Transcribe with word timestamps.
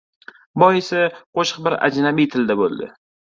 Boisi, 0.63 1.01
qo‘shiq 1.41 1.59
bir 1.67 1.77
ajnabiy 1.89 2.29
tilda 2.37 2.57
bo‘ldi. 2.65 2.91